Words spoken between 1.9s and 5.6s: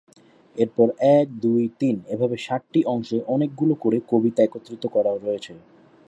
এভাবে সাতটি অংশে অনেকগুলো করে কবিতা একত্রিত করা হয়েছে।